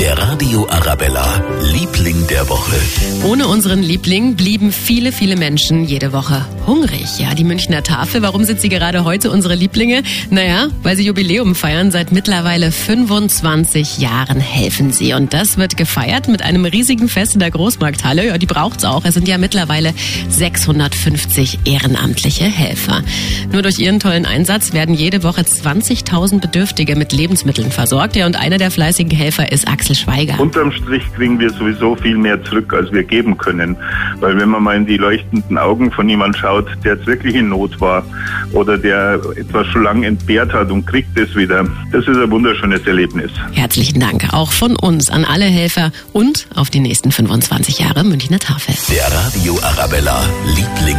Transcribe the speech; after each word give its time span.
Der 0.00 0.16
Radio 0.16 0.66
Arabella, 0.70 1.44
Liebling 1.74 2.26
der 2.28 2.48
Woche. 2.48 2.74
Ohne 3.22 3.46
unseren 3.48 3.82
Liebling 3.82 4.34
blieben 4.34 4.72
viele, 4.72 5.12
viele 5.12 5.36
Menschen 5.36 5.84
jede 5.84 6.14
Woche 6.14 6.46
hungrig. 6.66 7.18
Ja, 7.18 7.34
die 7.34 7.44
Münchner 7.44 7.82
Tafel, 7.82 8.22
warum 8.22 8.44
sind 8.44 8.62
sie 8.62 8.70
gerade 8.70 9.04
heute 9.04 9.30
unsere 9.30 9.54
Lieblinge? 9.54 10.02
Naja, 10.30 10.68
weil 10.82 10.96
sie 10.96 11.04
Jubiläum 11.04 11.54
feiern. 11.54 11.90
Seit 11.90 12.12
mittlerweile 12.12 12.72
25 12.72 13.98
Jahren 13.98 14.40
helfen 14.40 14.90
sie. 14.90 15.12
Und 15.12 15.34
das 15.34 15.58
wird 15.58 15.76
gefeiert 15.76 16.28
mit 16.28 16.40
einem 16.40 16.64
riesigen 16.64 17.10
Fest 17.10 17.34
in 17.34 17.40
der 17.40 17.50
Großmarkthalle. 17.50 18.28
Ja, 18.28 18.38
die 18.38 18.46
braucht's 18.46 18.86
auch. 18.86 19.04
Es 19.04 19.12
sind 19.12 19.28
ja 19.28 19.36
mittlerweile 19.36 19.92
650 20.30 21.58
ehrenamtliche 21.66 22.44
Helfer. 22.44 23.02
Nur 23.52 23.60
durch 23.60 23.78
ihren 23.78 24.00
tollen 24.00 24.24
Einsatz 24.24 24.72
werden 24.72 24.94
jede 24.94 25.22
Woche 25.22 25.42
20.000 25.42 26.40
Bedürftige 26.40 26.96
mit 26.96 27.12
Lebensmitteln 27.12 27.70
versorgt. 27.70 28.16
Ja, 28.16 28.24
und 28.24 28.36
einer 28.36 28.56
der 28.56 28.70
fleißigen 28.70 29.10
Helfer 29.10 29.52
ist 29.52 29.68
Axel 29.68 29.89
Schweiger. 29.94 30.38
Unterm 30.40 30.72
Strich 30.72 31.02
kriegen 31.14 31.38
wir 31.38 31.50
sowieso 31.50 31.96
viel 31.96 32.16
mehr 32.16 32.42
zurück, 32.44 32.72
als 32.72 32.92
wir 32.92 33.04
geben 33.04 33.36
können. 33.38 33.76
Weil 34.20 34.38
wenn 34.38 34.48
man 34.48 34.62
mal 34.62 34.76
in 34.76 34.86
die 34.86 34.96
leuchtenden 34.96 35.58
Augen 35.58 35.90
von 35.90 36.08
jemand 36.08 36.36
schaut, 36.36 36.66
der 36.84 36.94
jetzt 36.94 37.06
wirklich 37.06 37.34
in 37.34 37.48
Not 37.48 37.80
war 37.80 38.04
oder 38.52 38.78
der 38.78 39.20
etwas 39.36 39.66
schon 39.68 39.84
lange 39.84 40.06
entbehrt 40.06 40.52
hat 40.52 40.70
und 40.70 40.86
kriegt 40.86 41.18
es 41.18 41.34
wieder, 41.34 41.64
das 41.92 42.06
ist 42.06 42.16
ein 42.16 42.30
wunderschönes 42.30 42.86
Erlebnis. 42.86 43.30
Herzlichen 43.52 44.00
Dank 44.00 44.32
auch 44.32 44.52
von 44.52 44.76
uns 44.76 45.10
an 45.10 45.24
alle 45.24 45.44
Helfer 45.44 45.92
und 46.12 46.46
auf 46.54 46.70
die 46.70 46.80
nächsten 46.80 47.12
25 47.12 47.78
Jahre 47.78 48.04
Münchner 48.04 48.38
Tafel. 48.38 48.74
Der 48.90 49.10
Radio 49.12 49.58
Arabella, 49.62 50.22
Liebling. 50.46 50.96